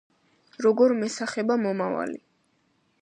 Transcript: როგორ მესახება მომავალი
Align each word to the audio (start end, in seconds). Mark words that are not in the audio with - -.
როგორ 0.65 0.95
მესახება 1.01 1.59
მომავალი 1.67 2.19